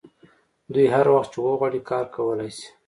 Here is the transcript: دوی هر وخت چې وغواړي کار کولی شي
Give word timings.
دوی 0.73 0.87
هر 0.95 1.05
وخت 1.15 1.29
چې 1.33 1.39
وغواړي 1.45 1.81
کار 1.89 2.05
کولی 2.15 2.49
شي 2.55 2.67